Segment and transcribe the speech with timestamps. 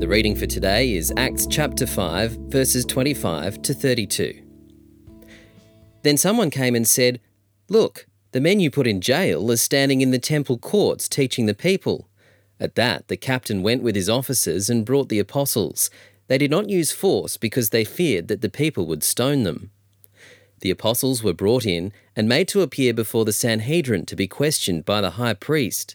[0.00, 4.42] The reading for today is Acts chapter 5, verses 25 to 32.
[6.02, 7.20] Then someone came and said,
[7.68, 11.54] Look, the men you put in jail are standing in the temple courts teaching the
[11.54, 12.08] people.
[12.58, 15.90] At that, the captain went with his officers and brought the apostles.
[16.26, 19.70] They did not use force because they feared that the people would stone them.
[20.60, 24.84] The apostles were brought in and made to appear before the Sanhedrin to be questioned
[24.84, 25.94] by the high priest.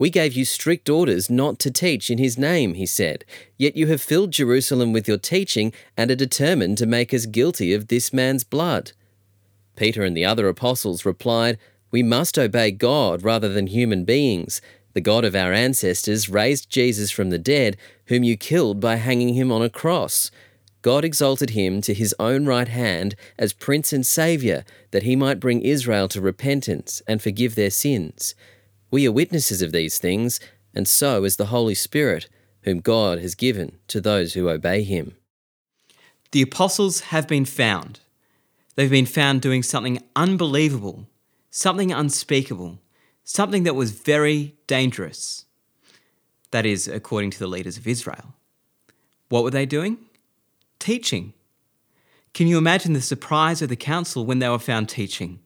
[0.00, 3.22] We gave you strict orders not to teach in his name, he said,
[3.58, 7.74] yet you have filled Jerusalem with your teaching and are determined to make us guilty
[7.74, 8.92] of this man's blood.
[9.76, 11.58] Peter and the other apostles replied,
[11.90, 14.62] We must obey God rather than human beings.
[14.94, 17.76] The God of our ancestors raised Jesus from the dead,
[18.06, 20.30] whom you killed by hanging him on a cross.
[20.80, 25.40] God exalted him to his own right hand as Prince and Saviour, that he might
[25.40, 28.34] bring Israel to repentance and forgive their sins.
[28.90, 30.40] We are witnesses of these things,
[30.74, 32.28] and so is the Holy Spirit,
[32.62, 35.14] whom God has given to those who obey him.
[36.32, 38.00] The apostles have been found.
[38.74, 41.06] They've been found doing something unbelievable,
[41.50, 42.78] something unspeakable,
[43.24, 45.44] something that was very dangerous.
[46.50, 48.34] That is, according to the leaders of Israel.
[49.28, 49.98] What were they doing?
[50.78, 51.32] Teaching.
[52.34, 55.40] Can you imagine the surprise of the council when they were found teaching?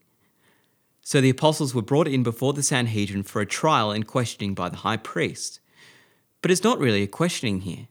[1.05, 4.69] So the apostles were brought in before the Sanhedrin for a trial and questioning by
[4.69, 5.59] the high priest.
[6.41, 7.87] But it's not really a questioning here.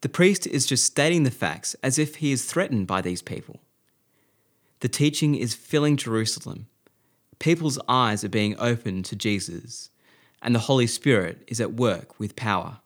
[0.00, 3.60] The priest is just stating the facts as if he is threatened by these people.
[4.80, 6.68] The teaching is filling Jerusalem.
[7.38, 9.90] People's eyes are being opened to Jesus,
[10.40, 12.78] and the Holy Spirit is at work with power.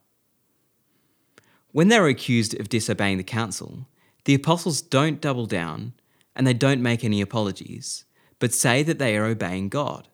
[1.70, 3.86] When they are accused of disobeying the council,
[4.24, 5.92] the apostles don't double down
[6.34, 8.06] and they don't make any apologies
[8.38, 10.08] but say that they are obeying God.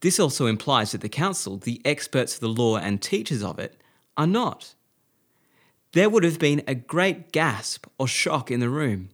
[0.00, 3.80] This also implies that the council, the experts of the law and teachers of it,
[4.16, 4.74] are not.
[5.92, 9.10] There would have been a great gasp or shock in the room.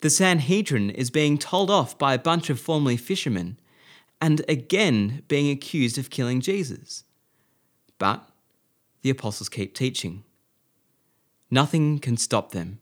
[0.00, 3.58] The Sanhedrin is being told off by a bunch of formerly fishermen
[4.20, 7.04] and again being accused of killing Jesus.
[7.98, 8.28] But
[9.02, 10.24] the apostles keep teaching.
[11.50, 12.78] Nothing can stop them.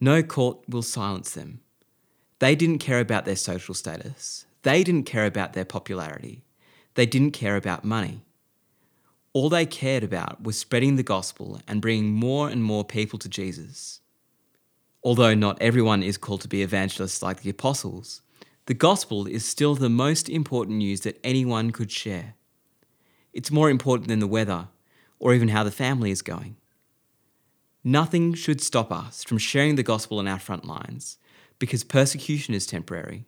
[0.00, 1.60] No court will silence them.
[2.38, 4.46] They didn't care about their social status.
[4.62, 6.44] They didn't care about their popularity.
[6.94, 8.22] They didn't care about money.
[9.32, 13.28] All they cared about was spreading the gospel and bringing more and more people to
[13.28, 14.00] Jesus.
[15.02, 18.22] Although not everyone is called to be evangelists like the apostles,
[18.66, 22.34] the gospel is still the most important news that anyone could share.
[23.32, 24.68] It's more important than the weather
[25.18, 26.56] or even how the family is going.
[27.84, 31.18] Nothing should stop us from sharing the gospel on our front lines
[31.58, 33.26] because persecution is temporary,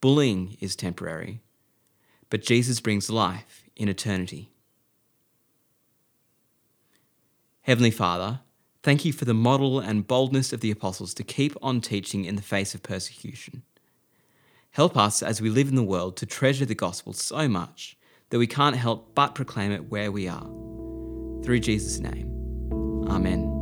[0.00, 1.40] bullying is temporary,
[2.30, 4.50] but Jesus brings life in eternity.
[7.62, 8.40] Heavenly Father,
[8.82, 12.36] thank you for the model and boldness of the apostles to keep on teaching in
[12.36, 13.62] the face of persecution.
[14.72, 17.96] Help us as we live in the world to treasure the gospel so much
[18.30, 20.48] that we can't help but proclaim it where we are.
[21.44, 22.28] Through Jesus' name.
[23.08, 23.61] Amen.